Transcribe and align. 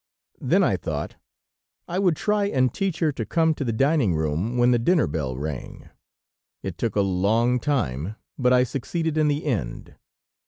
Then 0.39 0.63
I 0.63 0.77
thought 0.77 1.17
I 1.87 1.99
would 1.99 2.15
try 2.15 2.45
and 2.45 2.73
teach 2.73 2.97
her 3.01 3.11
to 3.11 3.23
come 3.23 3.53
to 3.53 3.63
the 3.63 3.71
dining 3.71 4.15
room 4.15 4.57
when 4.57 4.71
the 4.71 4.79
dinner 4.79 5.05
bell 5.05 5.37
rang. 5.37 5.89
It 6.63 6.79
took 6.79 6.95
a 6.95 7.01
long 7.01 7.59
time, 7.59 8.15
but 8.35 8.51
I 8.51 8.63
succeeded 8.63 9.15
in 9.15 9.27
the 9.27 9.45
end. 9.45 9.93